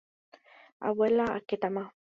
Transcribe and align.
abuela 0.87 1.23
okétama. 1.37 1.83